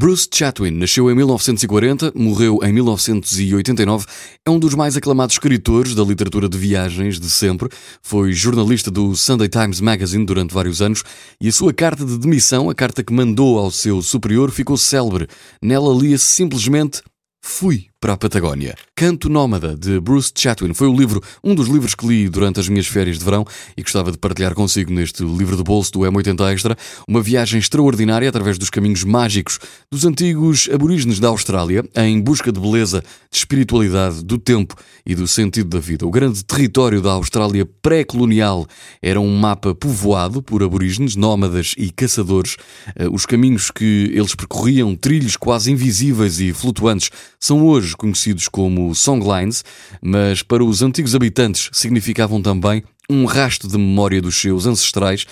[0.00, 4.06] Bruce Chatwin nasceu em 1940, morreu em 1989,
[4.46, 7.68] é um dos mais aclamados escritores da literatura de viagens de sempre,
[8.00, 11.02] foi jornalista do Sunday Times Magazine durante vários anos
[11.38, 15.28] e a sua carta de demissão, a carta que mandou ao seu superior, ficou célebre.
[15.60, 17.02] Nela lia-se simplesmente
[17.42, 18.74] Fui para a Patagónia.
[18.96, 22.66] Canto Nómada, de Bruce Chatwin, foi o livro, um dos livros que li durante as
[22.66, 23.46] minhas férias de verão
[23.76, 26.76] e gostava de partilhar consigo neste livro de bolso do M80 Extra,
[27.06, 29.58] uma viagem extraordinária através dos caminhos mágicos
[29.92, 35.28] dos antigos aborígenes da Austrália, em busca de beleza, de espiritualidade, do tempo e do
[35.28, 36.06] sentido da vida.
[36.06, 38.66] O grande território da Austrália pré-colonial
[39.02, 42.56] era um mapa povoado por aborígenes, nómadas e caçadores.
[42.96, 48.94] Eh, os caminhos que eles percorriam, trilhos quase invisíveis e flutuantes, são hoje conhecidos como
[48.94, 49.64] songlines,
[50.00, 55.26] mas para os antigos habitantes significavam também um rasto de memória dos seus ancestrais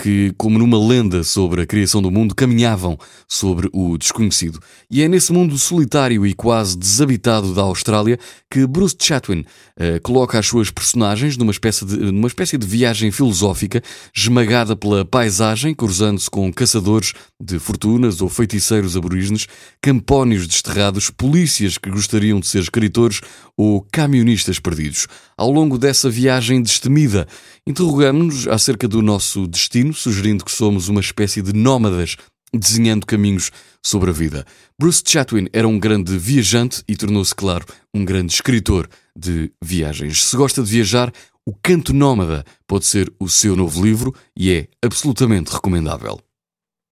[0.00, 2.98] que, como numa lenda sobre a criação do mundo, caminhavam
[3.28, 4.58] sobre o desconhecido.
[4.90, 8.18] E é nesse mundo solitário e quase desabitado da Austrália
[8.50, 13.10] que Bruce Chatwin uh, coloca as suas personagens numa espécie, de, numa espécie de viagem
[13.10, 13.82] filosófica,
[14.16, 19.46] esmagada pela paisagem, cruzando-se com caçadores de fortunas ou feiticeiros aborígenes,
[19.80, 23.20] campónios desterrados, polícias que gostariam de ser escritores
[23.56, 25.06] ou camionistas perdidos.
[25.36, 27.26] Ao longo dessa viagem destemida,
[27.66, 29.46] interrogamos-nos acerca do nosso
[29.84, 32.16] destino, sugerindo que somos uma espécie de nómadas
[32.52, 33.50] desenhando caminhos
[33.82, 34.46] sobre a vida.
[34.78, 40.24] Bruce Chatwin era um grande viajante e tornou-se, claro, um grande escritor de viagens.
[40.24, 41.12] Se gosta de viajar,
[41.44, 46.18] O Canto Nómada pode ser o seu novo livro e é absolutamente recomendável.